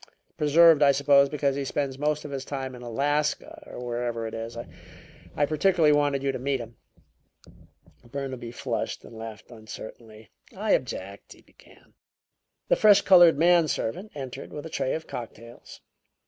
[0.35, 4.33] Preserved, I suppose, because he spends most of his time in Alaska, or wherever it
[4.33, 4.57] is.
[5.37, 6.75] I particularly wanted you to meet him."
[8.11, 10.31] Burnaby flushed and laughed uncertainly.
[10.57, 11.93] "I object" he began.
[12.67, 15.81] The fresh colored man servant entered with a tray of cocktails.